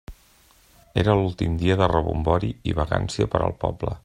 Era 1.01 1.15
l'últim 1.19 1.59
dia 1.63 1.77
de 1.83 1.91
rebombori 1.93 2.53
i 2.73 2.77
vagància 2.83 3.33
per 3.35 3.47
al 3.51 3.59
poble. 3.67 3.99